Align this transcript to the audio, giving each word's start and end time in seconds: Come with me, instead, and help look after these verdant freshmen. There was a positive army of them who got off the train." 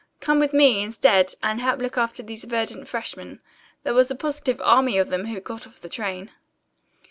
Come 0.19 0.39
with 0.39 0.51
me, 0.51 0.81
instead, 0.81 1.35
and 1.43 1.61
help 1.61 1.79
look 1.79 1.95
after 1.95 2.23
these 2.23 2.43
verdant 2.45 2.87
freshmen. 2.87 3.39
There 3.83 3.93
was 3.93 4.09
a 4.09 4.15
positive 4.15 4.59
army 4.59 4.97
of 4.97 5.09
them 5.09 5.25
who 5.27 5.39
got 5.39 5.67
off 5.67 5.79
the 5.79 5.89
train." 5.89 6.31